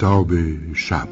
کتاب 0.00 0.32
شب. 0.74 1.08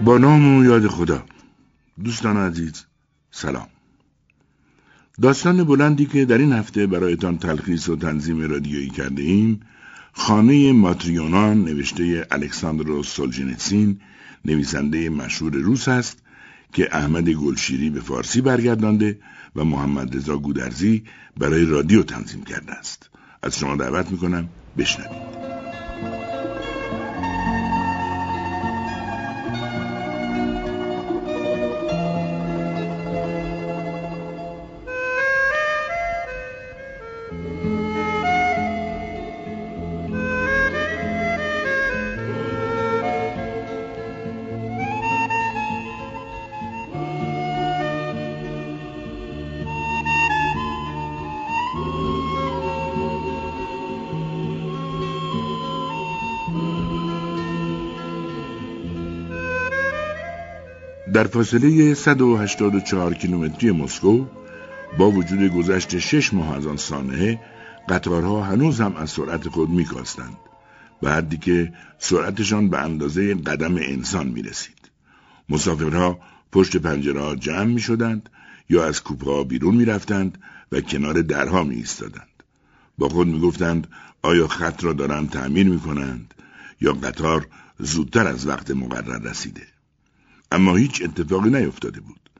با 0.00 0.18
نام 0.18 0.58
و 0.58 0.64
یاد 0.64 0.86
خدا. 0.86 1.22
دوستان 2.04 2.36
عزیز 2.36 2.86
سلام. 3.30 3.77
داستان 5.22 5.64
بلندی 5.64 6.06
که 6.06 6.24
در 6.24 6.38
این 6.38 6.52
هفته 6.52 6.86
برایتان 6.86 7.38
تلخیص 7.38 7.88
و 7.88 7.96
تنظیم 7.96 8.40
رادیویی 8.50 8.90
کرده 8.90 9.22
ایم 9.22 9.60
خانه 10.12 10.72
ماتریونان 10.72 11.64
نوشته 11.64 12.26
الکساندرو 12.30 13.02
سولجنتسین 13.02 14.00
نویسنده 14.44 15.10
مشهور 15.10 15.52
روس 15.52 15.88
است 15.88 16.22
که 16.72 16.96
احمد 16.96 17.28
گلشیری 17.28 17.90
به 17.90 18.00
فارسی 18.00 18.40
برگردانده 18.40 19.18
و 19.56 19.64
محمد 19.64 20.16
رضا 20.16 20.36
گودرزی 20.36 21.02
برای 21.36 21.64
رادیو 21.64 22.02
تنظیم 22.02 22.44
کرده 22.44 22.72
است. 22.72 23.10
از 23.42 23.58
شما 23.58 23.76
دعوت 23.76 24.10
می‌کنم 24.10 24.48
بشنوید. 24.78 25.47
در 61.18 61.26
فاصله 61.26 61.94
184 61.94 63.14
کیلومتری 63.14 63.70
مسکو 63.70 64.26
با 64.98 65.10
وجود 65.10 65.52
گذشت 65.52 65.98
شش 65.98 66.34
ماه 66.34 66.56
از 66.56 66.66
آن 66.66 66.76
سانحه 66.76 67.40
قطارها 67.88 68.42
هنوز 68.42 68.80
هم 68.80 68.96
از 68.96 69.10
سرعت 69.10 69.48
خود 69.48 69.70
میکاستند 69.70 70.36
به 71.02 71.10
حدی 71.10 71.36
که 71.36 71.72
سرعتشان 71.98 72.68
به 72.68 72.78
اندازه 72.78 73.34
قدم 73.34 73.76
انسان 73.76 74.26
می 74.26 74.42
رسید. 74.42 74.90
مسافرها 75.48 76.18
پشت 76.52 76.76
پنجره 76.76 77.20
ها 77.20 77.36
جمع 77.36 77.64
می 77.64 77.80
شدند 77.80 78.28
یا 78.68 78.86
از 78.86 79.02
کوپه 79.02 79.44
بیرون 79.44 79.74
می 79.74 79.84
رفتند 79.84 80.38
و 80.72 80.80
کنار 80.80 81.22
درها 81.22 81.64
می 81.64 81.74
ایستادند. 81.74 82.42
با 82.98 83.08
خود 83.08 83.26
می 83.26 83.40
گفتند 83.40 83.86
آیا 84.22 84.48
خط 84.48 84.84
را 84.84 84.92
دارند 84.92 85.30
تعمیر 85.30 85.68
می 85.68 85.80
کنند 85.80 86.34
یا 86.80 86.92
قطار 86.92 87.46
زودتر 87.78 88.26
از 88.26 88.46
وقت 88.46 88.70
مقرر 88.70 89.18
رسیده. 89.18 89.77
اما 90.52 90.76
هیچ 90.76 91.02
اتفاقی 91.02 91.50
نیفتاده 91.50 92.00
بود. 92.00 92.30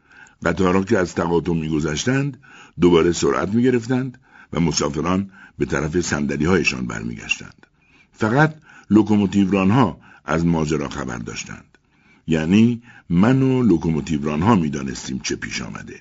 قطارها 0.45 0.83
که 0.83 0.99
از 0.99 1.15
تقاطع 1.15 1.53
میگذشتند 1.53 2.43
دوباره 2.81 3.13
سرعت 3.13 3.49
می‌گرفتند 3.49 4.19
و 4.53 4.61
مسافران 4.61 5.31
به 5.59 5.67
طرف 5.67 6.01
سندلی 6.01 6.45
هایشان 6.45 6.87
برمیگشتند. 6.87 7.67
فقط 8.13 8.55
لوکوموتیورانها 8.91 10.01
از 10.25 10.47
ماجرا 10.47 10.89
خبر 10.89 11.19
داشتند. 11.19 11.79
یعنی 12.27 12.83
من 13.11 13.43
و 13.43 13.63
لوکوموتیورانها 13.63 14.55
می‌دانستیم 14.55 15.19
چه 15.19 15.37
پیش 15.37 15.63
آمده. 15.63 16.01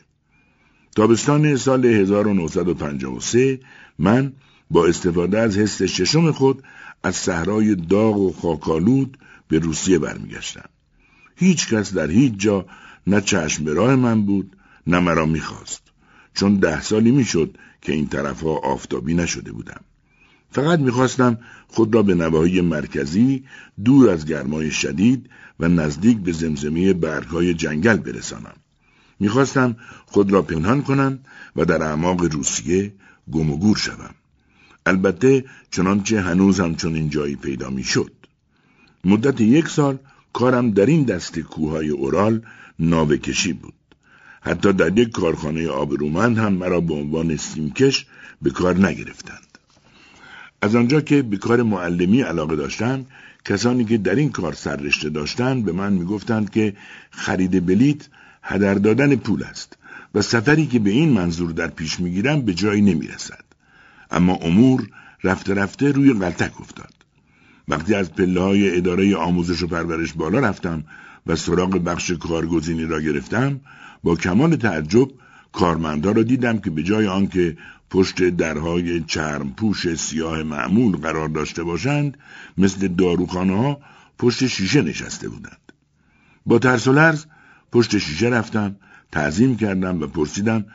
تابستان 0.96 1.56
سال 1.56 1.86
1953 1.86 3.60
من 4.00 4.34
با 4.72 4.88
استفاده 4.88 5.40
از 5.40 5.58
حس 5.58 5.82
ششم 5.82 6.32
خود 6.32 6.64
از 7.04 7.16
صحرای 7.16 7.76
داغ 7.76 8.18
و 8.18 8.34
خاکالود 8.34 9.18
به 9.48 9.60
روسیه 9.60 10.00
برمیگشتم. 10.00 10.70
هیچ 11.38 11.68
کس 11.68 11.94
در 11.94 12.12
هیچ 12.12 12.34
جا 12.38 12.66
نه 13.08 13.22
چشم 13.22 13.64
به 13.64 13.74
راه 13.74 13.96
من 13.96 14.22
بود 14.22 14.56
نه 14.88 15.00
مرا 15.00 15.26
می‌خواست. 15.26 15.82
چون 16.34 16.56
ده 16.56 16.82
سالی 16.82 17.12
می‌شد 17.12 17.58
که 17.82 17.94
این 17.94 18.08
طرفها 18.08 18.58
آفتابی 18.58 19.14
نشده 19.14 19.52
بودم. 19.52 19.82
فقط 20.52 20.80
می‌خواستم 20.80 21.38
خود 21.68 21.96
را 21.96 22.04
به 22.04 22.16
نواحی 22.16 22.62
مرکزی 22.62 23.44
دور 23.86 24.10
از 24.10 24.26
گرمای 24.26 24.72
شدید 24.72 25.30
و 25.60 25.68
نزدیک 25.68 26.18
به 26.18 26.32
زمزمه 26.32 26.94
برگهای 26.94 27.54
جنگل 27.54 27.98
برسانم. 27.98 28.56
می‌خواستم 29.20 29.76
خود 30.06 30.32
را 30.32 30.42
پنهان 30.42 30.82
کنم 30.82 31.20
و 31.56 31.66
در 31.66 31.84
اعماق 31.84 32.24
روسیه 32.24 32.94
گم 33.32 33.52
و 33.52 33.58
گور 33.58 33.78
شوم. 33.78 34.16
البته 34.86 35.46
چنانچه 35.72 36.22
هنوز 36.22 36.60
هم 36.60 36.76
چون 36.76 36.96
این 36.96 37.10
جایی 37.10 37.36
پیدا 37.36 37.70
می‌شد. 37.70 38.12
مدت 39.04 39.42
یک 39.42 39.68
سال 39.68 39.98
کارم 40.38 40.72
در 40.72 40.86
این 40.86 41.04
دست 41.04 41.40
کوههای 41.40 41.90
اورال 41.90 42.42
ناوه 42.80 43.18
کشی 43.18 43.54
بود. 43.54 43.74
حتی 44.42 44.74
در 44.74 44.98
یک 44.98 45.10
کارخانه 45.12 45.68
آبرومند 45.68 46.38
هم 46.38 46.54
مرا 46.54 46.82
به 46.82 46.94
عنوان 46.94 47.38
سیمکش 47.38 48.06
به 48.42 48.50
کار 48.50 48.88
نگرفتند. 48.88 49.58
از 50.62 50.76
آنجا 50.76 51.02
که 51.02 51.22
به 51.22 51.38
کار 51.38 51.64
معلمی 51.64 52.22
علاقه 52.22 52.56
داشتم 52.56 53.06
کسانی 53.46 53.86
که 53.86 53.98
در 53.98 54.16
این 54.16 54.32
کار 54.32 54.54
سررشته 54.54 55.10
داشتند 55.10 55.66
به 55.66 55.72
من 55.72 55.94
می‌گفتند 55.94 56.50
که 56.50 56.74
خرید 57.12 57.66
بلیت 57.66 58.08
هدر 58.42 58.74
دادن 58.74 59.16
پول 59.16 59.44
است 59.44 59.78
و 60.16 60.22
سفری 60.22 60.66
که 60.68 60.80
به 60.80 60.90
این 60.90 61.10
منظور 61.10 61.52
در 61.52 61.68
پیش 61.68 62.00
می‌گیرم 62.00 62.42
به 62.42 62.54
جایی 62.54 62.82
نمی‌رسد. 62.82 63.44
اما 64.12 64.34
امور 64.34 64.90
رفته 65.24 65.54
رفته 65.54 65.92
روی 65.92 66.14
غلطک 66.14 66.62
افتاد. 66.62 66.97
وقتی 67.68 67.94
از 67.96 68.14
پله 68.14 68.42
های 68.42 68.78
اداره 68.78 69.16
آموزش 69.16 69.64
و 69.64 69.68
پرورش 69.68 70.14
بالا 70.14 70.40
رفتم 70.40 70.84
و 71.28 71.36
سراغ 71.36 71.78
بخش 71.78 72.12
کارگزینی 72.12 72.86
را 72.86 73.02
گرفتم 73.02 73.60
با 74.04 74.16
کمال 74.16 74.56
تعجب 74.56 75.08
کارمندا 75.52 76.12
را 76.12 76.24
دیدم 76.24 76.60
که 76.60 76.70
به 76.70 76.84
جای 76.84 77.08
آنکه 77.08 77.58
پشت 77.90 78.24
درهای 78.24 79.04
چرم 79.04 79.54
پوش 79.54 79.96
سیاه 79.96 80.44
معمول 80.44 80.98
قرار 80.98 81.30
داشته 81.30 81.64
باشند 81.64 82.18
مثل 82.58 82.88
داروخانه 82.88 83.58
ها 83.58 83.80
پشت 84.20 84.48
شیشه 84.48 84.82
نشسته 84.82 85.30
بودند 85.30 85.72
با 86.46 86.60
ترس 86.60 86.88
و 86.88 86.94
لرز 86.94 87.26
پشت 87.72 87.98
شیشه 87.98 88.28
رفتم 88.28 88.76
تعظیم 89.12 89.58
کردم 89.58 90.02
و 90.02 90.08
پرسیدم 90.08 90.66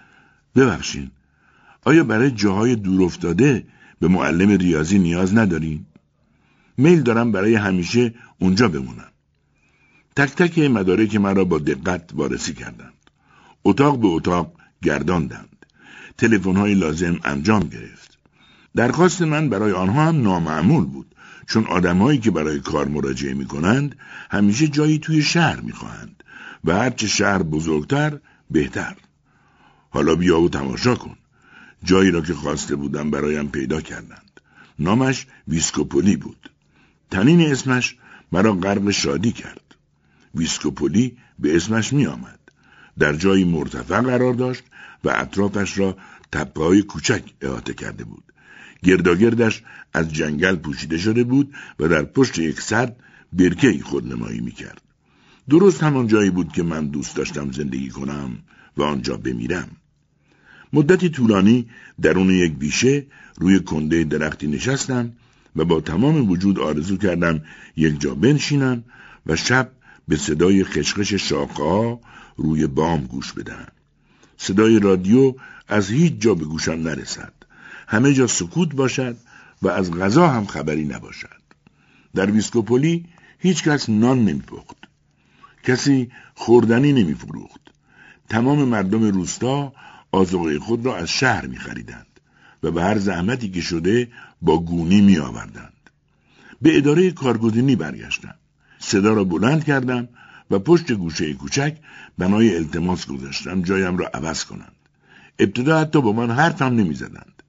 ببخشین 0.56 1.10
آیا 1.84 2.04
برای 2.04 2.30
جاهای 2.30 2.76
دور 2.76 3.02
افتاده 3.02 3.64
به 4.00 4.08
معلم 4.08 4.50
ریاضی 4.50 4.98
نیاز 4.98 5.36
ندارین؟ 5.36 5.86
میل 6.82 7.02
دارم 7.02 7.32
برای 7.32 7.54
همیشه 7.54 8.14
اونجا 8.38 8.68
بمونم. 8.68 9.12
تک 10.16 10.30
تک 10.34 10.58
مدارک 10.58 11.16
مرا 11.16 11.44
با 11.44 11.58
دقت 11.58 12.10
وارسی 12.14 12.54
کردند. 12.54 13.00
اتاق 13.64 14.00
به 14.00 14.06
اتاق 14.06 14.52
گرداندند. 14.82 15.66
تلفن 16.18 16.56
های 16.56 16.74
لازم 16.74 17.20
انجام 17.24 17.62
گرفت. 17.62 18.18
درخواست 18.76 19.22
من 19.22 19.48
برای 19.48 19.72
آنها 19.72 20.04
هم 20.04 20.22
نامعمول 20.22 20.84
بود 20.84 21.14
چون 21.48 21.66
آدمهایی 21.66 22.18
که 22.18 22.30
برای 22.30 22.60
کار 22.60 22.88
مراجعه 22.88 23.34
می 23.34 23.46
کنند 23.46 23.96
همیشه 24.30 24.68
جایی 24.68 24.98
توی 24.98 25.22
شهر 25.22 25.60
می 25.60 25.72
خواهند 25.72 26.24
و 26.64 26.72
هرچه 26.74 27.06
شهر 27.06 27.42
بزرگتر 27.42 28.18
بهتر. 28.50 28.96
حالا 29.90 30.14
بیا 30.14 30.40
و 30.40 30.48
تماشا 30.48 30.94
کن. 30.94 31.16
جایی 31.84 32.10
را 32.10 32.20
که 32.20 32.34
خواسته 32.34 32.76
بودم 32.76 33.10
برایم 33.10 33.48
پیدا 33.48 33.80
کردند. 33.80 34.40
نامش 34.78 35.26
ویسکوپولی 35.48 36.16
بود. 36.16 36.51
تنین 37.12 37.40
اسمش 37.52 37.96
مرا 38.32 38.52
غرق 38.52 38.90
شادی 38.90 39.32
کرد. 39.32 39.74
ویسکوپولی 40.34 41.16
به 41.38 41.56
اسمش 41.56 41.92
می 41.92 42.06
آمد. 42.06 42.38
در 42.98 43.12
جایی 43.12 43.44
مرتفع 43.44 44.00
قرار 44.00 44.34
داشت 44.34 44.62
و 45.04 45.08
اطرافش 45.14 45.78
را 45.78 45.96
تپه 46.32 46.64
های 46.64 46.82
کوچک 46.82 47.22
احاطه 47.40 47.74
کرده 47.74 48.04
بود. 48.04 48.24
گرداگردش 48.82 49.62
از 49.94 50.12
جنگل 50.12 50.56
پوشیده 50.56 50.98
شده 50.98 51.24
بود 51.24 51.54
و 51.78 51.88
در 51.88 52.02
پشت 52.02 52.38
یک 52.38 52.60
صد 52.60 52.96
برکهی 53.32 53.80
خودنمایی 53.80 54.40
می 54.40 54.52
کرد. 54.52 54.80
درست 55.48 55.82
همان 55.82 56.06
جایی 56.06 56.30
بود 56.30 56.52
که 56.52 56.62
من 56.62 56.86
دوست 56.86 57.16
داشتم 57.16 57.52
زندگی 57.52 57.88
کنم 57.88 58.38
و 58.76 58.82
آنجا 58.82 59.16
بمیرم. 59.16 59.68
مدتی 60.72 61.08
طولانی 61.08 61.68
درون 62.02 62.30
یک 62.30 62.52
بیشه 62.52 63.06
روی 63.36 63.60
کنده 63.60 64.04
درختی 64.04 64.46
نشستم 64.46 65.12
و 65.56 65.64
با 65.64 65.80
تمام 65.80 66.30
وجود 66.30 66.58
آرزو 66.58 66.96
کردم 66.96 67.40
یک 67.76 68.00
جا 68.00 68.14
بنشینم 68.14 68.84
و 69.26 69.36
شب 69.36 69.70
به 70.08 70.16
صدای 70.16 70.64
خشخش 70.64 71.14
شاخه 71.14 71.62
ها 71.62 72.00
روی 72.36 72.66
بام 72.66 73.00
گوش 73.00 73.32
بدهم. 73.32 73.72
صدای 74.36 74.80
رادیو 74.80 75.34
از 75.68 75.90
هیچ 75.90 76.14
جا 76.18 76.34
به 76.34 76.44
گوشم 76.44 76.72
نرسد. 76.72 77.32
همه 77.88 78.12
جا 78.12 78.26
سکوت 78.26 78.74
باشد 78.74 79.16
و 79.62 79.68
از 79.68 79.90
غذا 79.90 80.28
هم 80.28 80.46
خبری 80.46 80.84
نباشد 80.84 81.42
در 82.14 82.30
ویسکوپولی 82.30 83.04
هیچ 83.38 83.64
کس 83.64 83.88
نان 83.88 84.24
نمیپخت 84.24 84.76
کسی 85.62 86.10
خوردنی 86.34 86.92
نمیفروخت 86.92 87.60
تمام 88.28 88.64
مردم 88.64 89.04
روستا 89.04 89.72
آزوقه 90.12 90.58
خود 90.58 90.86
را 90.86 90.96
از 90.96 91.08
شهر 91.08 91.46
میخریدند 91.46 92.11
و 92.62 92.70
به 92.70 92.82
هر 92.82 92.98
زحمتی 92.98 93.50
که 93.50 93.60
شده 93.60 94.08
با 94.42 94.58
گونی 94.58 95.00
میآوردند. 95.00 95.72
به 96.62 96.76
اداره 96.76 97.10
کارگزینی 97.10 97.76
برگشتم 97.76 98.34
صدا 98.78 99.12
را 99.12 99.24
بلند 99.24 99.64
کردم 99.64 100.08
و 100.50 100.58
پشت 100.58 100.92
گوشه 100.92 101.34
کوچک 101.34 101.76
بنای 102.18 102.56
التماس 102.56 103.06
گذاشتم 103.06 103.62
جایم 103.62 103.96
را 103.96 104.06
عوض 104.14 104.44
کنند. 104.44 104.76
ابتدا 105.38 105.80
حتی 105.80 106.00
با 106.00 106.12
من 106.12 106.30
حرف 106.30 106.62
هم 106.62 106.74
نمی‌زدند. 106.74 107.42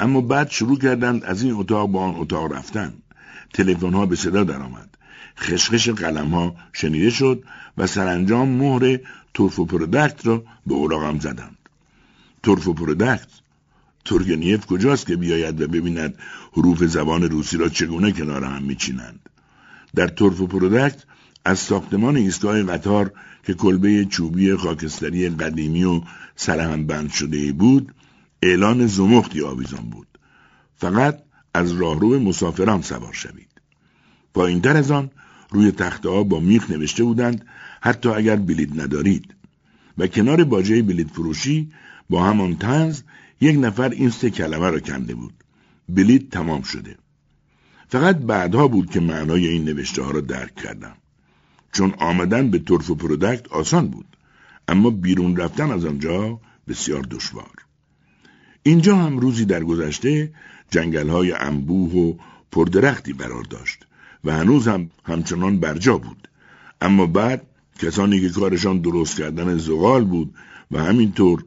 اما 0.00 0.20
بعد 0.20 0.50
شروع 0.50 0.78
کردند 0.78 1.24
از 1.24 1.42
این 1.42 1.52
اتاق 1.52 1.90
با 1.90 2.02
آن 2.02 2.14
اتاق 2.16 2.52
رفتن. 2.52 2.92
تلفن 3.54 3.94
ها 3.94 4.06
به 4.06 4.16
صدا 4.16 4.44
درآمد. 4.44 4.96
خشخش 5.38 5.88
قلم 5.88 6.34
ها 6.34 6.54
شنیده 6.72 7.10
شد 7.10 7.44
و 7.78 7.86
سرانجام 7.86 8.48
مهر 8.48 8.98
تورف 9.34 9.58
و 9.58 9.64
پرودکت 9.64 10.26
را 10.26 10.44
به 10.66 10.74
اوراقم 10.74 11.18
زدند. 11.18 11.56
تورف 12.42 12.68
و 12.68 12.74
پرودکت 12.74 13.28
تورگنیف 14.10 14.66
کجاست 14.66 15.06
که 15.06 15.16
بیاید 15.16 15.60
و 15.60 15.66
ببیند 15.66 16.14
حروف 16.52 16.84
زبان 16.84 17.22
روسی 17.22 17.56
را 17.56 17.68
چگونه 17.68 18.12
کنار 18.12 18.44
هم 18.44 18.62
میچینند؟ 18.62 19.28
در 19.94 20.08
تورف 20.08 20.40
و 20.40 20.46
پرودکت 20.46 21.04
از 21.44 21.58
ساختمان 21.58 22.16
ایستگاه 22.16 22.62
قطار 22.62 23.12
که 23.46 23.54
کلبه 23.54 24.04
چوبی 24.04 24.54
خاکستری 24.56 25.28
قدیمی 25.28 25.84
و 25.84 26.02
سرهم 26.36 26.86
بند 26.86 27.10
شده 27.10 27.52
بود 27.52 27.94
اعلان 28.42 28.86
زمختی 28.86 29.40
آویزان 29.40 29.90
بود. 29.90 30.06
فقط 30.76 31.22
از 31.54 31.72
راهرو 31.72 32.18
مسافران 32.18 32.82
سوار 32.82 33.12
شوید. 33.12 33.60
پایینتر 34.34 34.76
از 34.76 34.90
آن 34.90 35.10
روی 35.50 35.72
تخته 35.72 36.08
ها 36.08 36.22
با 36.22 36.40
میخ 36.40 36.70
نوشته 36.70 37.04
بودند 37.04 37.44
حتی 37.80 38.08
اگر 38.08 38.36
بلیت 38.36 38.70
ندارید. 38.76 39.34
و 39.98 40.06
کنار 40.06 40.44
باجه 40.44 40.82
بلیت 40.82 41.10
فروشی 41.10 41.72
با 42.10 42.24
همان 42.24 42.56
تنز 42.56 43.02
یک 43.40 43.56
نفر 43.58 43.88
این 43.88 44.10
سه 44.10 44.30
کلمه 44.30 44.70
را 44.70 44.80
کنده 44.80 45.14
بود. 45.14 45.34
بلیت 45.88 46.30
تمام 46.30 46.62
شده. 46.62 46.96
فقط 47.88 48.16
بعدها 48.16 48.68
بود 48.68 48.90
که 48.90 49.00
معنای 49.00 49.46
این 49.46 49.64
نوشته 49.64 50.02
ها 50.02 50.10
را 50.10 50.20
درک 50.20 50.54
کردم. 50.54 50.96
چون 51.72 51.94
آمدن 51.98 52.50
به 52.50 52.58
طرف 52.58 52.90
و 52.90 52.94
پرودکت 52.94 53.48
آسان 53.48 53.88
بود. 53.88 54.16
اما 54.68 54.90
بیرون 54.90 55.36
رفتن 55.36 55.70
از 55.70 55.84
آنجا 55.84 56.40
بسیار 56.68 57.02
دشوار. 57.02 57.54
اینجا 58.62 58.96
هم 58.96 59.18
روزی 59.18 59.44
در 59.44 59.64
گذشته 59.64 60.32
جنگل 60.70 61.08
های 61.08 61.32
انبوه 61.32 61.92
و 61.92 62.14
پردرختی 62.52 63.12
قرار 63.12 63.42
داشت 63.42 63.86
و 64.24 64.32
هنوز 64.32 64.68
هم 64.68 64.90
همچنان 65.04 65.58
برجا 65.60 65.98
بود. 65.98 66.28
اما 66.80 67.06
بعد 67.06 67.46
کسانی 67.78 68.20
که 68.20 68.28
کارشان 68.28 68.78
درست 68.78 69.16
کردن 69.16 69.56
زغال 69.56 70.04
بود 70.04 70.34
و 70.70 70.78
همینطور 70.78 71.44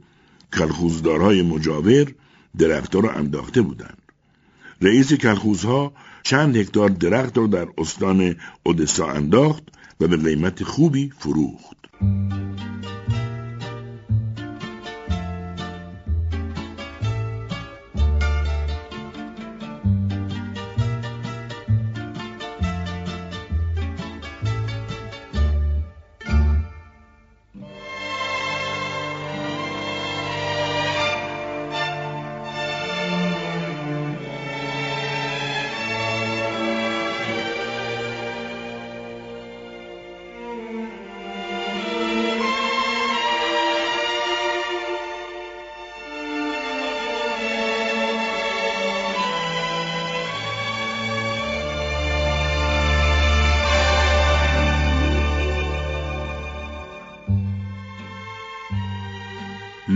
کلخوزدارهای 0.57 1.41
مجاور 1.41 2.13
درختها 2.57 3.01
را 3.01 3.11
انداخته 3.11 3.61
بودند 3.61 3.97
رئیس 4.81 5.13
کلخوزها 5.13 5.94
چند 6.23 6.57
هکتار 6.57 6.89
درخت 6.89 7.38
را 7.38 7.47
در 7.47 7.67
استان 7.77 8.35
اودسا 8.63 9.07
انداخت 9.07 9.63
و 10.00 10.07
به 10.07 10.17
قیمت 10.17 10.63
خوبی 10.63 11.11
فروخت. 11.17 11.77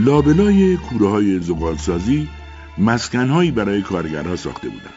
لابلای 0.07 0.77
کوره 0.77 1.09
های 1.09 1.39
زغالسازی 1.39 2.27
مسکنهایی 2.77 3.51
برای 3.51 3.81
کارگرها 3.81 4.35
ساخته 4.35 4.69
بودند. 4.69 4.93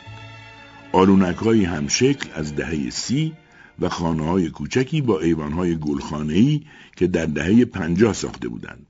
آلونک 0.92 1.36
های 1.36 1.64
همشکل 1.64 2.28
از 2.34 2.56
دهه 2.56 2.90
سی 2.90 3.32
و 3.80 3.88
خانه 3.88 4.24
های 4.26 4.50
کوچکی 4.50 5.00
با 5.00 5.20
ایوان 5.20 5.52
های 5.52 5.76
گلخانه‌ای 5.76 6.62
که 6.96 7.06
در 7.06 7.26
دهه 7.26 7.64
پنجاه 7.64 8.12
ساخته 8.12 8.48
بودند. 8.48 8.86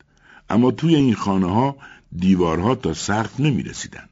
اما 0.50 0.70
توی 0.70 0.94
این 0.94 1.14
خانه 1.14 1.46
ها 1.46 1.76
دیوارها 2.16 2.74
تا 2.74 2.94
سقف 2.94 3.40
نمی 3.40 3.62
رسیدند. 3.62 4.10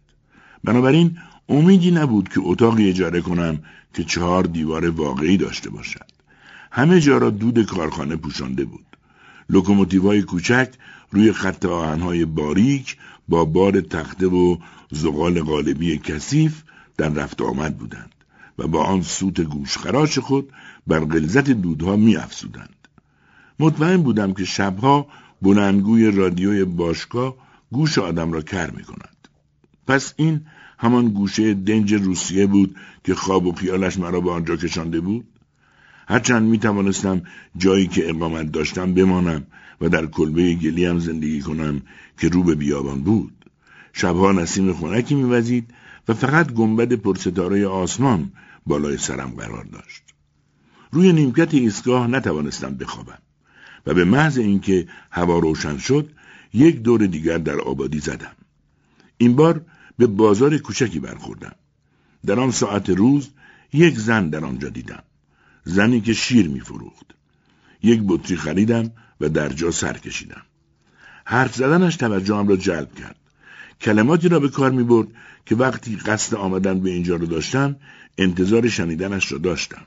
بنابراین 0.65 1.19
امیدی 1.49 1.91
نبود 1.91 2.29
که 2.29 2.41
اتاقی 2.43 2.89
اجاره 2.89 3.21
کنم 3.21 3.59
که 3.95 4.05
چهار 4.05 4.45
دیوار 4.45 4.91
واقعی 4.91 5.37
داشته 5.37 5.71
باشد. 5.71 6.07
همه 6.71 7.01
جا 7.01 7.19
را 7.19 7.31
دود 7.31 7.67
کارخانه 7.67 8.17
پوشانده 8.17 8.65
بود. 8.65 8.85
لوکوموتیوهای 9.51 10.23
کوچک 10.23 10.69
روی 11.11 11.33
خط 11.33 11.65
آهنهای 11.65 12.25
باریک 12.25 12.97
با 13.29 13.45
بار 13.45 13.81
تخته 13.81 14.27
و 14.27 14.57
زغال 14.91 15.43
غالبی 15.43 15.99
کثیف 15.99 16.63
در 16.97 17.09
رفت 17.09 17.43
آمد 17.43 17.79
بودند 17.79 18.15
و 18.59 18.69
با 18.69 18.85
آن 18.85 19.03
سوت 19.03 19.41
گوشخراش 19.41 20.19
خود 20.19 20.53
بر 20.87 21.05
غلظت 21.05 21.51
دودها 21.51 21.97
می 21.97 22.17
افسودند. 22.17 22.89
مطمئن 23.59 24.03
بودم 24.03 24.33
که 24.33 24.45
شبها 24.45 25.07
بلندگوی 25.43 26.11
رادیوی 26.11 26.65
باشگاه 26.65 27.35
گوش 27.73 27.99
آدم 27.99 28.33
را 28.33 28.43
کر 28.43 28.71
می 28.71 28.83
کند. 28.83 29.29
پس 29.87 30.15
این 30.17 30.41
همان 30.79 31.09
گوشه 31.09 31.55
دنج 31.55 31.95
روسیه 31.95 32.47
بود 32.47 32.77
که 33.05 33.15
خواب 33.15 33.47
و 33.47 33.53
خیالش 33.53 33.99
مرا 33.99 34.21
به 34.21 34.31
آنجا 34.31 34.57
کشانده 34.57 35.01
بود؟ 35.01 35.25
هرچند 36.09 36.49
می 36.49 36.59
توانستم 36.59 37.23
جایی 37.57 37.87
که 37.87 38.11
اقامت 38.11 38.53
داشتم 38.53 38.95
بمانم 38.95 39.47
و 39.81 39.89
در 39.89 40.07
کلبه 40.07 40.55
گلیم 40.55 40.99
زندگی 40.99 41.41
کنم 41.41 41.83
که 42.19 42.29
رو 42.29 42.43
به 42.43 42.55
بیابان 42.55 43.01
بود. 43.01 43.45
شبها 43.93 44.33
نسیم 44.33 44.73
خونکی 44.73 45.15
میوزید 45.15 45.75
و 46.09 46.15
فقط 46.15 46.53
گنبد 46.53 46.93
پرستاره 46.93 47.67
آسمان 47.67 48.33
بالای 48.67 48.99
سرم 48.99 49.31
قرار 49.31 49.65
داشت. 49.65 50.03
روی 50.91 51.13
نیمکت 51.13 51.55
ایستگاه 51.55 52.07
نتوانستم 52.07 52.75
بخوابم 52.75 53.19
و 53.87 53.95
به 53.95 54.05
محض 54.05 54.39
اینکه 54.39 54.89
هوا 55.11 55.39
روشن 55.39 55.79
شد 55.79 56.11
یک 56.55 56.83
دور 56.83 57.07
دیگر 57.07 57.39
در 57.39 57.61
آبادی 57.61 58.01
زدم. 58.01 58.37
این 59.19 59.37
بار 59.37 59.65
به 59.99 60.07
بازار 60.07 60.59
کوچکی 60.59 61.01
برخوردم. 61.01 61.55
در 62.27 62.41
آن 62.41 62.51
ساعت 62.51 62.91
روز 62.91 63.31
یک 63.73 63.99
زن 63.99 64.29
در 64.29 64.45
آنجا 64.45 64.69
دیدم. 64.69 65.03
زنی 65.65 66.01
که 66.01 66.13
شیر 66.13 66.49
میفروخت. 66.49 67.15
یک 67.83 68.03
بطری 68.07 68.37
خریدم 68.37 68.91
و 69.21 69.29
در 69.29 69.49
جا 69.49 69.71
سر 69.71 69.99
کشیدم. 69.99 70.43
حرف 71.25 71.55
زدنش 71.55 71.97
توجهم 71.97 72.49
را 72.49 72.57
جلب 72.57 72.95
کرد. 72.95 73.17
کلماتی 73.81 74.29
را 74.29 74.41
به 74.41 74.49
کار 74.49 74.71
می 74.71 74.83
برد 74.83 75.09
که 75.47 75.55
وقتی 75.55 75.97
قصد 75.97 76.35
آمدن 76.35 76.81
به 76.81 76.91
اینجا 76.91 77.17
را 77.17 77.27
داشتم 77.27 77.77
انتظار 78.19 78.69
شنیدنش 78.69 79.33
را 79.33 79.39
داشتم. 79.39 79.87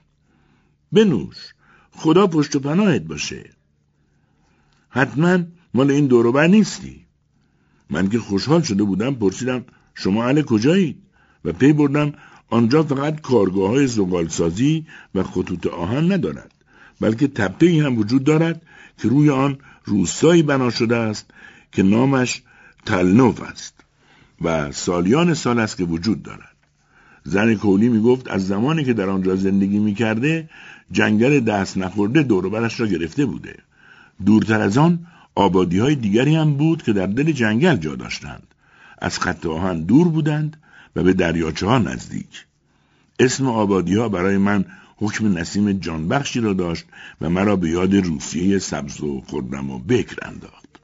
بنوش 0.92 1.38
خدا 1.92 2.28
پشت 2.28 2.56
و 2.56 2.60
پناهت 2.60 3.02
باشه. 3.02 3.50
حتما 4.90 5.40
مال 5.74 5.92
این 5.92 6.08
دوروبر 6.08 6.48
نیستی. 6.48 7.06
من 7.90 8.10
که 8.10 8.20
خوشحال 8.20 8.62
شده 8.62 8.84
بودم 8.84 9.16
پرسیدم 9.16 9.66
شما 9.96 10.26
اهل 10.26 10.42
کجایید 10.42 11.02
و 11.46 11.52
پی 11.52 11.74
بردم 11.74 12.14
آنجا 12.52 12.84
فقط 12.84 13.22
کارگاه 13.22 13.70
های 13.70 13.88
زغالسازی 13.88 14.86
و 15.16 15.24
خطوط 15.24 15.68
آهن 15.68 16.12
ندارد 16.12 16.52
بلکه 17.02 17.28
تپه 17.28 17.66
ای 17.66 17.80
هم 17.80 17.98
وجود 17.98 18.24
دارد 18.24 18.62
که 18.98 19.08
روی 19.08 19.30
آن 19.30 19.58
روستایی 19.86 20.44
بنا 20.44 20.70
شده 20.70 20.96
است 20.96 21.26
که 21.72 21.84
نامش 21.84 22.42
تلنوف 22.86 23.42
است 23.42 23.74
و 24.42 24.72
سالیان 24.72 25.34
سال 25.34 25.60
است 25.60 25.78
که 25.78 25.84
وجود 25.84 26.24
دارد. 26.24 26.56
زن 27.24 27.56
کولی 27.56 27.90
می 27.90 28.02
گفت 28.02 28.32
از 28.32 28.48
زمانی 28.48 28.84
که 28.84 28.94
در 28.94 29.10
آنجا 29.10 29.36
زندگی 29.36 29.80
می 29.80 29.94
کرده 29.94 30.50
جنگل 30.92 31.40
دست 31.40 31.78
نخورده 31.78 32.24
دوروبرش 32.24 32.80
را 32.80 32.88
گرفته 32.88 33.26
بوده. 33.26 33.56
دورتر 34.26 34.62
از 34.62 34.78
آن 34.78 35.08
آبادی 35.36 35.80
های 35.80 35.96
دیگری 35.96 36.36
هم 36.36 36.54
بود 36.54 36.84
که 36.84 36.94
در 36.94 37.06
دل 37.06 37.32
جنگل 37.32 37.76
جا 37.76 37.96
داشتند. 37.96 38.48
از 38.98 39.20
خط 39.20 39.46
آهن 39.46 39.82
دور 39.82 40.08
بودند 40.10 40.58
و 40.96 41.04
به 41.04 41.14
دریاچه 41.14 41.66
ها 41.68 41.78
نزدیک. 41.78 42.46
اسم 43.20 43.48
آبادی 43.48 43.96
ها 43.96 44.10
برای 44.10 44.38
من 44.38 44.66
حکم 44.98 45.38
نسیم 45.38 45.72
جانبخشی 45.72 46.40
را 46.40 46.54
داشت 46.54 46.86
و 47.22 47.30
مرا 47.30 47.56
به 47.56 47.70
یاد 47.70 47.96
روسیه 47.96 48.60
سبز 48.60 49.02
و 49.02 49.22
خردم 49.28 49.70
و 49.70 49.80
بکر 49.80 50.16
انداخت. 50.22 50.80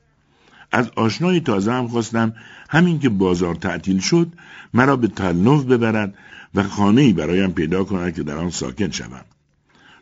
از 0.72 0.90
آشنای 0.96 1.40
تازه 1.40 1.72
هم 1.72 1.88
خواستم 1.88 2.34
همین 2.70 3.00
که 3.00 3.10
بازار 3.10 3.56
تعطیل 3.56 4.00
شد 4.00 4.28
مرا 4.74 4.96
به 4.96 5.08
تلنوف 5.08 5.64
ببرد 5.64 6.14
و 6.56 6.64
خانه 6.64 7.02
ای 7.02 7.14
برایم 7.14 7.52
پیدا 7.52 7.84
کند 7.84 8.16
که 8.16 8.24
در 8.24 8.38
آن 8.38 8.50
ساکن 8.50 8.92
شوم. 8.92 9.26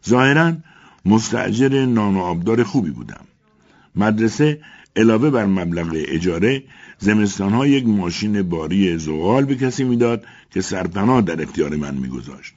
ظاهرا 0.10 0.54
مستعجر 1.06 1.86
نان 1.86 2.16
و 2.16 2.20
آبدار 2.20 2.64
خوبی 2.64 2.92
بودم. 2.92 3.26
مدرسه 3.96 4.60
علاوه 4.96 5.30
بر 5.30 5.46
مبلغ 5.46 5.92
اجاره 5.94 6.64
زمستانها 7.00 7.68
یک 7.68 7.88
ماشین 7.88 8.42
باری 8.42 8.98
زغال 8.98 9.46
به 9.46 9.56
کسی 9.56 9.84
می‌داد 9.84 10.26
که 10.52 10.62
سرپناه 10.62 11.22
در 11.22 11.42
اختیار 11.42 11.76
من 11.76 11.96
میگذاشت. 11.96 12.54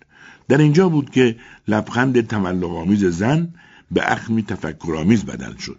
در 0.49 0.59
اینجا 0.59 0.89
بود 0.89 1.11
که 1.11 1.37
لبخند 1.69 2.27
تملق 2.27 2.95
زن 2.95 3.55
به 3.91 4.13
اخمی 4.13 4.43
تفکرآمیز 4.43 5.25
بدل 5.25 5.57
شد. 5.57 5.79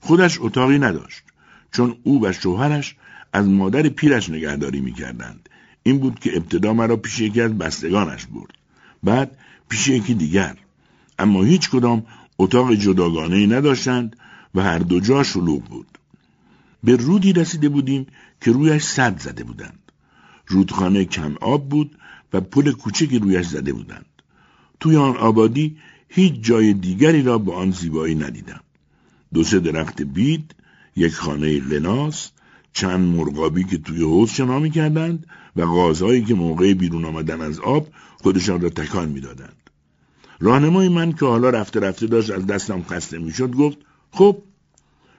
خودش 0.00 0.38
اتاقی 0.40 0.78
نداشت 0.78 1.22
چون 1.72 1.96
او 2.02 2.24
و 2.24 2.32
شوهرش 2.32 2.96
از 3.32 3.48
مادر 3.48 3.82
پیرش 3.88 4.30
نگهداری 4.30 4.80
می‌کردند. 4.80 5.48
این 5.82 5.98
بود 5.98 6.18
که 6.18 6.36
ابتدا 6.36 6.72
مرا 6.72 6.96
پیش 6.96 7.20
یکی 7.20 7.40
از 7.40 7.58
بستگانش 7.58 8.26
برد. 8.26 8.50
بعد 9.02 9.36
پیش 9.68 9.88
یکی 9.88 10.14
دیگر. 10.14 10.56
اما 11.18 11.42
هیچ 11.42 11.70
کدام 11.70 12.06
اتاق 12.38 12.74
جداگانه 12.74 13.46
نداشتند 13.46 14.16
و 14.54 14.62
هر 14.62 14.78
دو 14.78 15.00
جا 15.00 15.22
شلوغ 15.22 15.64
بود. 15.64 15.98
به 16.84 16.96
رودی 16.96 17.32
رسیده 17.32 17.68
بودیم 17.68 18.06
که 18.40 18.52
رویش 18.52 18.82
صد 18.82 19.20
زده 19.20 19.44
بودند. 19.44 19.78
رودخانه 20.46 21.04
کم 21.04 21.34
آب 21.40 21.68
بود 21.68 21.98
و 22.32 22.40
پل 22.40 22.72
کوچکی 22.72 23.18
رویش 23.18 23.46
زده 23.46 23.72
بودند. 23.72 24.06
توی 24.80 24.96
آن 24.96 25.16
آبادی 25.16 25.76
هیچ 26.08 26.34
جای 26.40 26.72
دیگری 26.72 27.22
را 27.22 27.38
به 27.38 27.54
آن 27.54 27.70
زیبایی 27.70 28.14
ندیدم. 28.14 28.60
دو 29.34 29.44
سه 29.44 29.58
درخت 29.58 30.02
بید 30.02 30.54
یک 30.96 31.14
خانه 31.14 31.60
لناس 31.60 32.30
چند 32.72 33.16
مرغابی 33.16 33.64
که 33.64 33.78
توی 33.78 34.02
حوض 34.02 34.30
شنا 34.30 34.58
می‌کردند 34.58 35.26
و 35.56 35.66
غازهایی 35.66 36.24
که 36.24 36.34
موقع 36.34 36.74
بیرون 36.74 37.04
آمدن 37.04 37.40
از 37.40 37.60
آب 37.60 37.88
خودشان 38.16 38.60
را 38.60 38.68
تکان 38.68 39.08
می‌دادند. 39.08 39.70
راهنمای 40.40 40.88
من 40.88 41.12
که 41.12 41.26
حالا 41.26 41.50
رفته 41.50 41.80
رفته 41.80 42.06
داشت 42.06 42.30
از 42.30 42.46
دستم 42.46 42.82
خسته 42.82 43.18
می‌شد 43.18 43.50
گفت 43.50 43.78
خب 44.10 44.42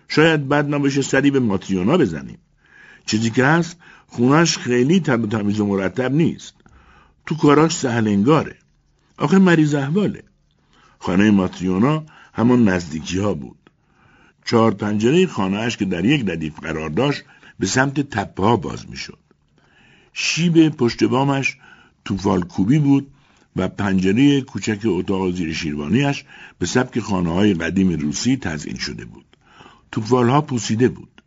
شاید 0.08 0.50
بد 0.50 0.74
نباشه 0.74 1.02
سری 1.02 1.32
به 1.32 1.40
ماتریونا 1.40 1.98
بزنیم. 1.98 2.38
چیزی 3.06 3.30
که 3.30 3.46
هست 3.46 3.78
خونش 4.08 4.58
خیلی 4.58 5.00
تب 5.00 5.24
و 5.24 5.28
تمیز 5.28 5.60
و 5.60 5.66
مرتب 5.66 6.14
نیست. 6.14 6.54
تو 7.26 7.36
کاراش 7.36 7.76
سهلنگاره. 7.76 8.56
آخه 9.18 9.38
مریض 9.38 9.74
احواله. 9.74 10.24
خانه 11.00 11.32
ماتریونا 11.32 12.04
همون 12.34 12.70
نزدیکی 12.70 13.20
ها 13.20 13.34
بود. 13.34 13.58
چهار 14.46 14.74
پنجره 14.74 15.28
خانهاش 15.28 15.78
که 15.78 15.86
در 15.86 16.06
یک 16.06 16.30
ردیف 16.30 16.60
قرار 16.60 16.90
داشت 16.90 17.24
به 17.60 17.66
سمت 17.68 18.00
تپه 18.00 18.44
ها 18.44 18.56
باز 18.56 18.90
می‌شد. 18.90 19.18
شیب 20.14 20.70
پشت 20.70 21.04
بامش 21.04 21.58
توفال 22.06 22.44
کوبی 22.44 22.80
بود 22.80 23.12
و 23.60 23.68
پنجره 23.68 24.42
کوچک 24.42 24.82
اتاق 24.86 25.32
زیر 25.32 25.54
شیروانیش 25.54 26.24
به 26.60 26.66
سبک 26.66 27.00
خانه 27.00 27.34
های 27.34 27.54
قدیم 27.54 27.90
روسی 27.90 28.38
تزئین 28.38 28.78
شده 28.78 29.06
بود. 29.06 29.26
توفال 29.92 30.30
ها 30.30 30.42
پوسیده 30.42 30.90
بود. 30.90 31.22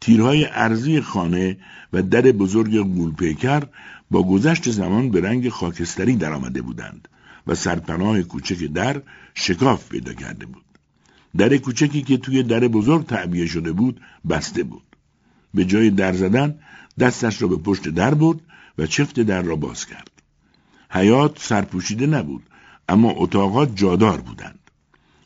تیرهای 0.00 0.46
ارزی 0.46 1.00
خانه 1.00 1.56
و 1.92 2.02
در 2.02 2.20
بزرگ 2.20 2.76
گولپیکر 2.76 3.62
با 4.10 4.22
گذشت 4.22 4.70
زمان 4.70 5.10
به 5.10 5.20
رنگ 5.20 5.48
خاکستری 5.48 6.16
درآمده 6.16 6.62
بودند 6.62 7.08
و 7.46 7.54
سرپناه 7.54 8.22
کوچک 8.22 8.64
در 8.64 9.02
شکاف 9.34 9.88
پیدا 9.88 10.12
کرده 10.12 10.46
بود. 10.46 10.64
در 11.36 11.56
کوچکی 11.56 12.02
که 12.02 12.16
توی 12.16 12.42
در 12.42 12.60
بزرگ 12.60 13.06
تعبیه 13.06 13.46
شده 13.46 13.72
بود 13.72 14.00
بسته 14.30 14.62
بود. 14.62 14.96
به 15.54 15.64
جای 15.64 15.90
در 15.90 16.12
زدن 16.12 16.58
دستش 16.98 17.42
را 17.42 17.48
به 17.48 17.56
پشت 17.56 17.88
در 17.88 18.14
برد 18.14 18.38
و 18.78 18.86
چفت 18.86 19.20
در 19.20 19.42
را 19.42 19.56
باز 19.56 19.86
کرد. 19.86 20.17
حیات 20.90 21.38
سرپوشیده 21.42 22.06
نبود 22.06 22.42
اما 22.88 23.10
اتاقات 23.16 23.76
جادار 23.76 24.20
بودند. 24.20 24.58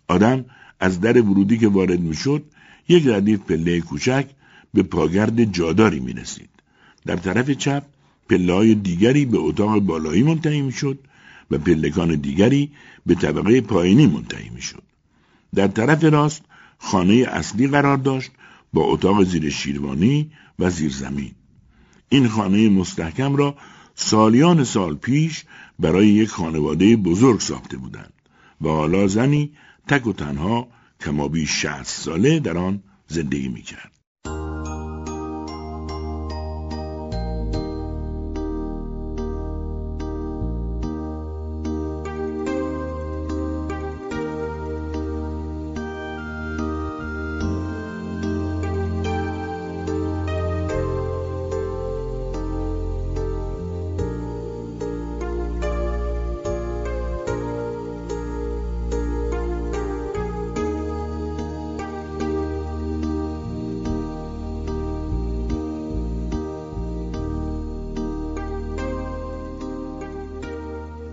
آدم 0.08 0.44
از 0.80 1.00
در 1.00 1.20
ورودی 1.20 1.58
که 1.58 1.68
وارد 1.68 2.00
می‌شد 2.00 2.44
یک 2.88 3.06
ردیف 3.06 3.40
پله 3.40 3.80
کوچک 3.80 4.26
به 4.74 4.82
پاگرد 4.82 5.44
جاداری 5.44 6.00
می 6.00 6.12
رسید. 6.12 6.48
در 7.06 7.16
طرف 7.16 7.50
چپ 7.50 7.82
پله 8.28 8.52
های 8.52 8.74
دیگری 8.74 9.24
به 9.24 9.38
اتاق 9.38 9.78
بالایی 9.78 10.22
منتهی 10.22 10.62
می 10.62 10.72
شد 10.72 10.98
و 11.50 11.58
پلکان 11.58 12.14
دیگری 12.14 12.70
به 13.06 13.14
طبقه 13.14 13.60
پایینی 13.60 14.06
منتهی 14.06 14.48
می 14.48 14.62
شد. 14.62 14.82
در 15.54 15.68
طرف 15.68 16.04
راست 16.04 16.42
خانه 16.78 17.14
اصلی 17.14 17.68
قرار 17.68 17.96
داشت 17.96 18.30
با 18.72 18.82
اتاق 18.82 19.24
زیر 19.24 19.50
شیروانی 19.50 20.30
و 20.58 20.70
زیر 20.70 20.92
زمین. 20.92 21.32
این 22.08 22.28
خانه 22.28 22.68
مستحکم 22.68 23.36
را 23.36 23.54
سالیان 23.94 24.64
سال 24.64 24.94
پیش 24.96 25.44
برای 25.78 26.08
یک 26.08 26.28
خانواده 26.28 26.96
بزرگ 26.96 27.40
ساخته 27.40 27.76
بودند 27.76 28.12
و 28.60 28.68
حالا 28.68 29.06
زنی 29.06 29.52
تک 29.88 30.06
و 30.06 30.12
تنها 30.12 30.68
کمابی 31.00 31.46
شهست 31.46 32.00
ساله 32.00 32.40
در 32.40 32.58
آن 32.58 32.82
زندگی 33.08 33.48
می‌کرد. 33.48 33.91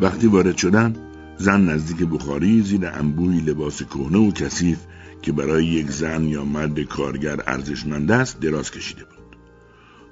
وقتی 0.01 0.27
وارد 0.27 0.57
شدن 0.57 0.95
زن 1.37 1.61
نزدیک 1.61 1.97
بخاری 1.97 2.61
زیر 2.61 2.87
انبوهی 2.87 3.39
لباس 3.39 3.83
کهنه 3.83 4.17
و 4.17 4.31
کثیف 4.31 4.79
که 5.21 5.31
برای 5.31 5.65
یک 5.65 5.91
زن 5.91 6.23
یا 6.23 6.45
مرد 6.45 6.79
کارگر 6.79 7.39
ارزشمند 7.47 8.11
است 8.11 8.39
دراز 8.39 8.71
کشیده 8.71 9.03
بود 9.03 9.37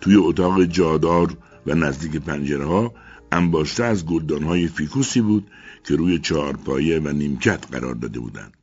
توی 0.01 0.15
اتاق 0.15 0.63
جادار 0.63 1.37
و 1.67 1.75
نزدیک 1.75 2.15
پنجره 2.15 2.65
ها 2.65 2.93
انباشته 3.31 3.83
از 3.83 4.03
های 4.45 4.67
فیکوسی 4.67 5.21
بود 5.21 5.47
که 5.83 5.95
روی 5.95 6.19
چهارپایه 6.19 6.99
و 6.99 7.07
نیمکت 7.07 7.71
قرار 7.71 7.95
داده 7.95 8.19
بودند 8.19 8.53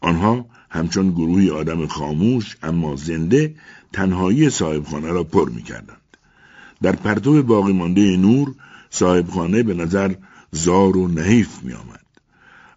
آنها 0.00 0.46
همچون 0.70 1.10
گروهی 1.10 1.50
آدم 1.50 1.86
خاموش 1.86 2.56
اما 2.62 2.96
زنده 2.96 3.54
تنهایی 3.92 4.50
صاحبخانه 4.50 5.08
را 5.08 5.24
پر 5.24 5.48
می 5.48 5.62
کردند. 5.62 6.16
در 6.82 6.92
پرتو 6.92 7.42
باقی 7.42 7.72
مانده 7.72 8.16
نور 8.16 8.54
صاحبخانه 8.90 9.62
به 9.62 9.74
نظر 9.74 10.14
زار 10.52 10.96
و 10.96 11.08
نحیف 11.08 11.62
می 11.62 11.72
آمد. 11.72 12.00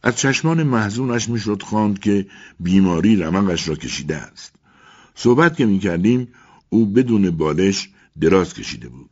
از 0.04 0.16
چشمان 0.16 0.64
محزونش 0.64 1.30
می 1.30 1.40
شد 1.40 1.62
خواند 1.62 2.00
که 2.00 2.26
بیماری 2.60 3.16
رمقش 3.16 3.68
را 3.68 3.76
کشیده 3.76 4.16
است. 4.16 4.56
صحبت 5.16 5.58
که 5.58 5.66
می 5.66 5.80
کردیم 5.80 6.28
او 6.70 6.86
بدون 6.86 7.32
بالش 7.32 7.90
دراز 8.22 8.54
کشیده 8.54 8.90
بود. 8.90 9.10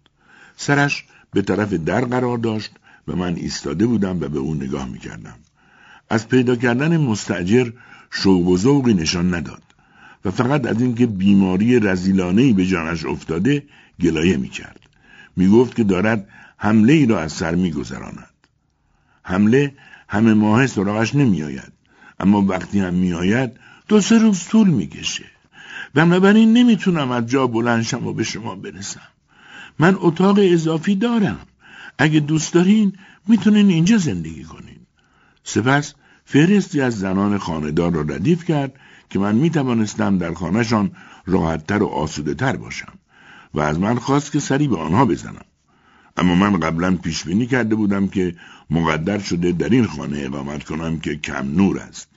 سرش 0.57 1.05
به 1.33 1.41
طرف 1.41 1.73
در 1.73 2.05
قرار 2.05 2.37
داشت 2.37 2.71
و 3.07 3.15
من 3.15 3.35
ایستاده 3.35 3.85
بودم 3.85 4.21
و 4.21 4.27
به 4.27 4.39
او 4.39 4.53
نگاه 4.53 4.89
می 4.89 4.99
کردم. 4.99 5.35
از 6.09 6.27
پیدا 6.27 6.55
کردن 6.55 6.97
مستجر 6.97 7.71
شوق 8.11 8.47
و 8.47 8.57
ذوقی 8.57 8.93
نشان 8.93 9.33
نداد 9.33 9.63
و 10.25 10.31
فقط 10.31 10.65
از 10.67 10.81
اینکه 10.81 11.05
بیماری 11.05 11.79
رزیلانهی 11.79 12.53
به 12.53 12.65
جانش 12.65 13.05
افتاده 13.05 13.63
گلایه 14.01 14.37
می 14.37 14.49
کرد. 14.49 14.79
می 15.35 15.47
گفت 15.47 15.75
که 15.75 15.83
دارد 15.83 16.27
حمله 16.57 16.93
ای 16.93 17.05
را 17.05 17.19
از 17.19 17.33
سر 17.33 17.55
می 17.55 17.71
گذراند. 17.71 18.32
حمله 19.23 19.75
همه 20.07 20.33
ماه 20.33 20.67
سراغش 20.67 21.15
نمیآید. 21.15 21.73
اما 22.19 22.41
وقتی 22.41 22.79
هم 22.79 22.93
میآید 22.93 23.51
دو 23.87 24.01
سه 24.01 24.17
روز 24.17 24.43
طول 24.47 24.69
می‌کشه. 24.69 25.25
بنابراین 25.93 26.53
نمی‌تونم 26.53 27.11
از 27.11 27.27
جا 27.27 27.47
بلنشم 27.47 28.07
و 28.07 28.13
به 28.13 28.23
شما 28.23 28.55
برسم. 28.55 29.01
من 29.79 29.95
اتاق 29.99 30.39
اضافی 30.41 30.95
دارم. 30.95 31.39
اگه 31.97 32.19
دوست 32.19 32.53
دارین 32.53 32.93
می‌تونین 33.27 33.69
اینجا 33.69 33.97
زندگی 33.97 34.43
کنین. 34.43 34.79
سپس 35.43 35.93
فهرستی 36.25 36.81
از 36.81 36.99
زنان 36.99 37.37
خاندار 37.37 37.91
را 37.91 38.01
ردیف 38.01 38.45
کرد 38.45 38.73
که 39.09 39.19
من 39.19 39.35
می‌توانستم 39.35 40.17
در 40.17 40.33
خانهشان 40.33 40.91
راحتتر 41.25 41.83
و 41.83 41.87
آسوده 41.87 42.33
تر 42.33 42.55
باشم 42.55 42.93
و 43.53 43.59
از 43.59 43.79
من 43.79 43.95
خواست 43.95 44.31
که 44.31 44.39
سری 44.39 44.67
به 44.67 44.77
آنها 44.77 45.05
بزنم. 45.05 45.45
اما 46.17 46.35
من 46.35 46.59
قبلا 46.59 46.95
پیش 46.95 47.23
بینی 47.23 47.45
کرده 47.45 47.75
بودم 47.75 48.07
که 48.07 48.35
مقدر 48.69 49.19
شده 49.19 49.51
در 49.51 49.69
این 49.69 49.85
خانه 49.85 50.19
اقامت 50.19 50.63
کنم 50.63 50.99
که 50.99 51.15
کم 51.15 51.55
نور 51.55 51.79
است 51.79 52.07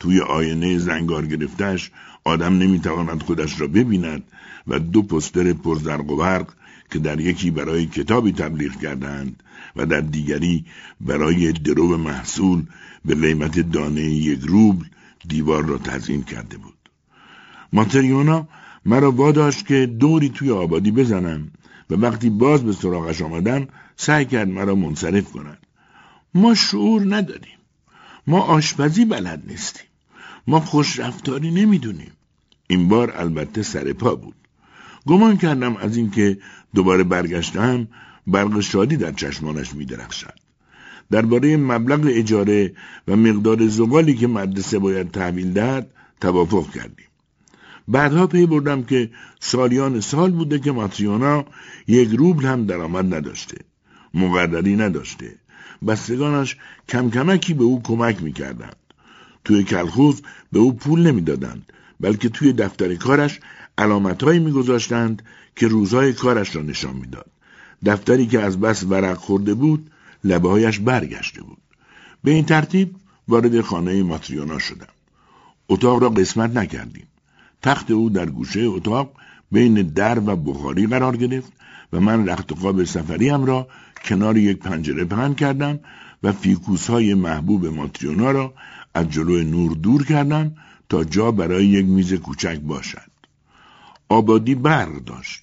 توی 0.00 0.20
آینه 0.20 0.78
زنگار 0.78 1.26
گرفتش 1.26 1.90
آدم 2.24 2.58
نمی‌تواند 2.58 3.22
خودش 3.22 3.60
را 3.60 3.66
ببیند 3.66 4.22
و 4.66 4.78
دو 4.78 5.02
پستر 5.02 5.52
پرزرق 5.52 6.10
و 6.10 6.16
برق 6.16 6.48
که 6.90 6.98
در 6.98 7.20
یکی 7.20 7.50
برای 7.50 7.86
کتابی 7.86 8.32
تبلیغ 8.32 8.80
کردند 8.80 9.42
و 9.76 9.86
در 9.86 10.00
دیگری 10.00 10.64
برای 11.00 11.52
درو 11.52 11.96
محصول 11.96 12.62
به 13.04 13.14
قیمت 13.14 13.60
دانه 13.60 14.00
یک 14.00 14.40
روبل 14.42 14.84
دیوار 15.28 15.64
را 15.64 15.78
تزیین 15.78 16.22
کرده 16.22 16.56
بود. 16.56 16.74
ماتریونا 17.72 18.48
مرا 18.86 19.12
واداشت 19.12 19.66
که 19.66 19.86
دوری 19.86 20.28
توی 20.28 20.50
آبادی 20.50 20.90
بزنم 20.90 21.50
و 21.90 21.94
وقتی 21.94 22.30
باز 22.30 22.64
به 22.64 22.72
سراغش 22.72 23.22
آمدم 23.22 23.68
سعی 23.96 24.24
کرد 24.24 24.48
مرا 24.48 24.74
منصرف 24.74 25.32
کند. 25.32 25.58
ما 26.34 26.54
شعور 26.54 27.16
نداریم. 27.16 27.58
ما 28.26 28.40
آشپزی 28.40 29.04
بلد 29.04 29.42
نیستیم. 29.46 29.86
ما 30.46 30.60
خوش 30.60 30.98
رفتاری 30.98 31.50
نمی‌دونیم. 31.50 32.12
این 32.66 32.88
بار 32.88 33.12
البته 33.16 33.62
سر 33.62 33.92
پا 33.92 34.14
بود. 34.14 34.34
گمان 35.06 35.36
کردم 35.36 35.76
از 35.76 35.96
اینکه 35.96 36.38
دوباره 36.74 37.04
برگشتم 37.04 37.88
برق 38.26 38.60
شادی 38.60 38.96
در 38.96 39.12
چشمانش 39.12 39.74
میدرخشد. 39.74 40.34
درباره 41.10 41.56
مبلغ 41.56 42.00
اجاره 42.06 42.74
و 43.08 43.16
مقدار 43.16 43.68
زغالی 43.68 44.14
که 44.14 44.26
مدرسه 44.26 44.78
باید 44.78 45.10
تحویل 45.10 45.52
دهد 45.52 45.90
توافق 46.20 46.70
کردیم. 46.70 47.06
بعدها 47.88 48.26
پی 48.26 48.46
بردم 48.46 48.82
که 48.82 49.10
سالیان 49.40 50.00
سال 50.00 50.30
بوده 50.30 50.58
که 50.58 50.72
ماتریونا 50.72 51.44
یک 51.86 52.08
روبل 52.08 52.44
هم 52.44 52.66
درآمد 52.66 53.14
نداشته. 53.14 53.58
مقرری 54.14 54.76
نداشته. 54.76 55.34
بستگانش 55.86 56.56
کم 56.88 57.10
کمکی 57.10 57.54
به 57.54 57.64
او 57.64 57.82
کمک 57.82 58.22
می‌کردند. 58.22 58.76
توی 59.44 59.64
کلخوز 59.64 60.22
به 60.52 60.58
او 60.58 60.72
پول 60.72 61.06
نمی‌دادند 61.06 61.72
بلکه 62.00 62.28
توی 62.28 62.52
دفتر 62.52 62.94
کارش 62.94 63.40
علامتهایی 63.78 64.38
میگذاشتند 64.38 65.22
که 65.56 65.68
روزهای 65.68 66.12
کارش 66.12 66.56
را 66.56 66.62
نشان 66.62 66.96
می‌داد. 66.96 67.30
دفتری 67.86 68.26
که 68.26 68.40
از 68.40 68.60
بس 68.60 68.84
ورق 68.84 69.16
خورده 69.16 69.54
بود 69.54 69.90
لبههایش 70.24 70.78
برگشته 70.78 71.42
بود. 71.42 71.58
به 72.24 72.30
این 72.30 72.44
ترتیب 72.44 72.96
وارد 73.28 73.60
خانه 73.60 74.02
ماتریونا 74.02 74.58
شدم. 74.58 74.86
اتاق 75.68 76.02
را 76.02 76.08
قسمت 76.08 76.56
نکردیم. 76.56 77.06
تخت 77.66 77.90
او 77.90 78.10
در 78.10 78.30
گوشه 78.30 78.60
اتاق 78.60 79.12
بین 79.52 79.74
در 79.74 80.18
و 80.18 80.36
بخاری 80.36 80.86
قرار 80.86 81.16
گرفت 81.16 81.52
و 81.92 82.00
من 82.00 82.28
رخت 82.28 82.52
قاب 82.52 82.84
سفریم 82.84 83.44
را 83.44 83.68
کنار 84.04 84.36
یک 84.36 84.58
پنجره 84.58 85.04
پهن 85.04 85.34
کردم 85.34 85.80
و 86.22 86.32
فیکوس 86.32 86.90
های 86.90 87.14
محبوب 87.14 87.66
ماتریونا 87.66 88.30
را 88.30 88.54
از 88.94 89.10
جلو 89.10 89.42
نور 89.42 89.72
دور 89.72 90.04
کردم 90.04 90.54
تا 90.88 91.04
جا 91.04 91.30
برای 91.30 91.66
یک 91.66 91.86
میز 91.86 92.14
کوچک 92.14 92.60
باشد. 92.60 93.10
آبادی 94.08 94.54
برق 94.54 95.04
داشت. 95.04 95.42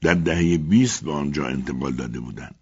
در 0.00 0.14
دهه 0.14 0.58
بیست 0.58 1.04
به 1.04 1.12
آنجا 1.12 1.46
انتقال 1.46 1.92
داده 1.92 2.20
بودند. 2.20 2.54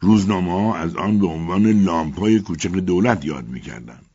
روزنامه 0.00 0.52
ها 0.52 0.76
از 0.76 0.96
آن 0.96 1.18
به 1.18 1.26
عنوان 1.26 1.66
لامپای 1.66 2.40
کوچک 2.40 2.70
دولت 2.70 3.24
یاد 3.24 3.48
می 3.48 3.60
کردند. 3.60 4.06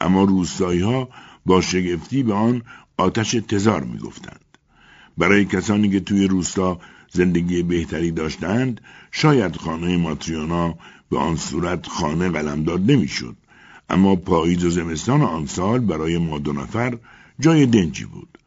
اما 0.00 0.24
روستایی 0.24 0.80
ها 0.80 1.08
با 1.46 1.60
شگفتی 1.60 2.22
به 2.22 2.34
آن 2.34 2.62
آتش 2.96 3.30
تزار 3.30 3.84
می 3.84 3.98
گفتند. 3.98 4.40
برای 5.18 5.44
کسانی 5.44 5.90
که 5.90 6.00
توی 6.00 6.26
روستا 6.26 6.80
زندگی 7.12 7.62
بهتری 7.62 8.10
داشتند 8.10 8.80
شاید 9.10 9.56
خانه 9.56 9.96
ماتریونا 9.96 10.74
به 11.10 11.18
آن 11.18 11.36
صورت 11.36 11.86
خانه 11.86 12.28
قلمداد 12.28 12.90
نمی‌شد 12.90 13.36
اما 13.90 14.16
پاییز 14.16 14.64
و 14.64 14.70
زمستان 14.70 15.22
آن 15.22 15.46
سال 15.46 15.80
برای 15.80 16.18
ما 16.18 16.38
دو 16.38 16.52
نفر 16.52 16.98
جای 17.40 17.66
دنجی 17.66 18.04
بود 18.04 18.38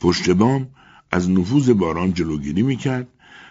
پشت 0.00 0.30
بام 0.30 0.68
از 1.10 1.30
نفوذ 1.30 1.70
باران 1.70 2.14
جلوگیری 2.14 2.62
می‌کرد 2.62 3.08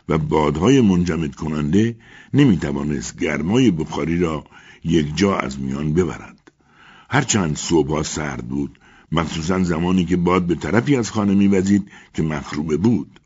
و 0.09 0.17
بادهای 0.17 0.81
منجمد 0.81 1.35
کننده 1.35 1.95
نمی‌توانست 2.33 3.19
گرمای 3.19 3.71
بخاری 3.71 4.19
را 4.19 4.45
یک 4.83 5.17
جا 5.17 5.37
از 5.37 5.59
میان 5.59 5.93
ببرد. 5.93 6.51
هرچند 7.09 7.57
صبحها 7.57 8.03
سرد 8.03 8.47
بود 8.47 8.79
مخصوصا 9.11 9.63
زمانی 9.63 10.05
که 10.05 10.17
باد 10.17 10.43
به 10.43 10.55
طرفی 10.55 10.95
از 10.95 11.11
خانه 11.11 11.33
میوزید 11.33 11.91
که 12.13 12.23
مخروبه 12.23 12.77
بود. 12.77 13.19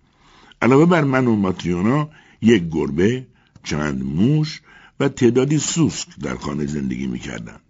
علاوه 0.62 0.86
بر 0.86 1.04
من 1.04 1.28
و 1.28 1.36
ماتریونا 1.36 2.10
یک 2.42 2.64
گربه، 2.72 3.28
چند 3.64 4.04
موش 4.04 4.62
و 5.00 5.08
تعدادی 5.08 5.58
سوسک 5.58 6.08
در 6.20 6.36
خانه 6.36 6.66
زندگی 6.66 7.08
می‌کردند. 7.08 7.62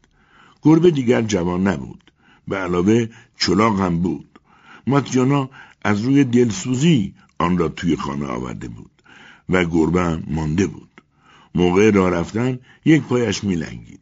گربه 0.61 0.91
دیگر 0.91 1.21
جوان 1.21 1.67
نبود. 1.67 2.11
به 2.47 2.57
علاوه 2.57 3.07
چلاق 3.37 3.79
هم 3.79 3.99
بود. 3.99 4.39
ماتریونا 4.87 5.49
از 5.83 6.01
روی 6.01 6.23
دلسوزی 6.23 7.13
آن 7.39 7.57
را 7.57 7.69
توی 7.69 7.95
خانه 7.95 8.25
آورده 8.25 8.67
بود 8.67 8.91
و 9.49 9.65
گربه 9.65 10.23
مانده 10.27 10.67
بود. 10.67 11.01
موقع 11.55 11.91
راه 11.91 12.09
رفتن 12.09 12.59
یک 12.85 13.01
پایش 13.01 13.43
میلنگید 13.43 13.99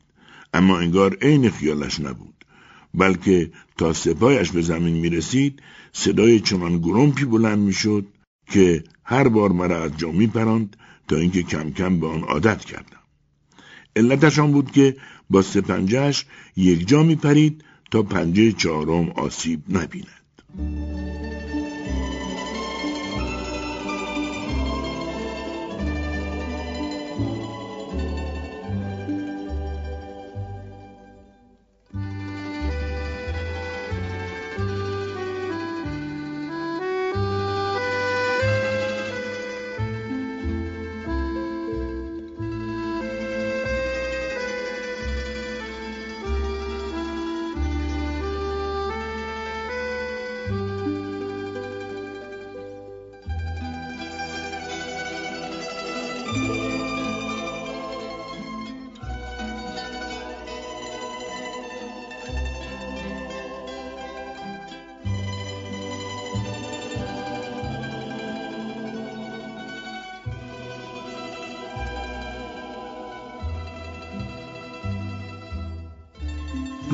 اما 0.53 0.79
انگار 0.79 1.17
عین 1.21 1.49
خیالش 1.49 1.99
نبود 1.99 2.45
بلکه 2.93 3.51
تا 3.79 3.93
سپایش 3.93 4.51
به 4.51 4.61
زمین 4.61 4.95
می 4.95 5.09
رسید 5.09 5.61
صدای 5.93 6.39
چنان 6.39 6.77
گرمپی 6.77 7.25
بلند 7.25 7.59
می 7.59 7.73
شد 7.73 8.05
که 8.51 8.83
هر 9.03 9.27
بار 9.27 9.51
مرا 9.51 9.83
از 9.83 9.97
جا 9.97 10.11
می 10.11 10.27
پراند 10.27 10.77
تا 11.07 11.15
اینکه 11.15 11.43
کم 11.43 11.71
کم 11.71 11.99
به 11.99 12.07
آن 12.07 12.23
عادت 12.23 12.65
کردم. 12.65 13.03
علتش 13.95 14.39
آن 14.39 14.51
بود 14.51 14.71
که 14.71 14.95
با 15.29 15.41
سپنجهش 15.41 16.25
یک 16.55 16.87
جا 16.87 17.03
می 17.03 17.15
پرید 17.15 17.63
تا 17.91 18.03
پنجه 18.03 18.51
چهارم 18.51 19.09
آسیب 19.09 19.61
نبیند. 19.69 21.08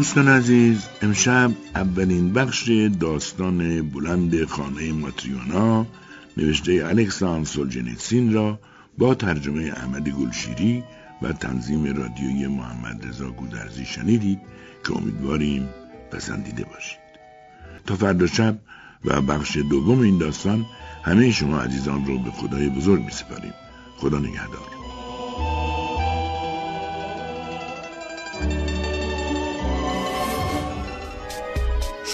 دوستان 0.05 0.27
عزیز 0.27 0.87
امشب 1.01 1.51
اولین 1.75 2.33
بخش 2.33 2.69
داستان 2.99 3.89
بلند 3.89 4.45
خانه 4.45 4.91
ماتریونا 4.91 5.85
نوشته 6.37 6.83
الکساندر 6.85 7.49
سولجنیتسین 7.49 8.33
را 8.33 8.59
با 8.97 9.15
ترجمه 9.15 9.63
احمد 9.63 10.09
گلشیری 10.09 10.83
و 11.21 11.33
تنظیم 11.33 11.97
رادیوی 11.97 12.47
محمد 12.47 13.07
رضا 13.07 13.29
گودرزی 13.29 13.85
شنیدید 13.85 14.39
که 14.83 14.97
امیدواریم 14.97 15.69
پسندیده 16.11 16.65
باشید. 16.65 16.99
تا 17.85 17.95
فردا 17.95 18.27
شب 18.27 18.57
و 19.05 19.21
بخش 19.21 19.57
دوم 19.57 19.99
این 19.99 20.17
داستان 20.17 20.65
همه 21.03 21.31
شما 21.31 21.59
عزیزان 21.59 22.05
رو 22.05 22.19
به 22.19 22.31
خدای 22.31 22.69
بزرگ 22.69 23.03
می 23.05 23.11
سپاریم 23.11 23.53
خدا 23.97 24.19
نگهدار. 24.19 24.74